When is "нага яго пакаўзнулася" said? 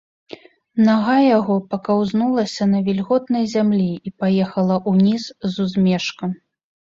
0.85-2.67